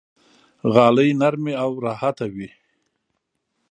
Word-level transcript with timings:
غالۍ 0.73 1.09
نرمې 1.21 1.53
او 1.63 1.71
راحته 1.85 2.25
وي. 2.35 2.49